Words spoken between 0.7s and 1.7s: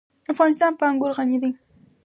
په انګور غني دی.